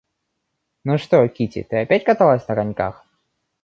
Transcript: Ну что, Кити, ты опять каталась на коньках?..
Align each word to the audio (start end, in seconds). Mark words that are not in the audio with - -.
Ну 0.83 0.97
что, 0.97 1.27
Кити, 1.27 1.61
ты 1.61 1.81
опять 1.83 2.03
каталась 2.05 2.47
на 2.47 2.55
коньках?.. 2.55 3.05